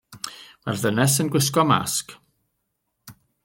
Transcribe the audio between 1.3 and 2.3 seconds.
gwisgo masg.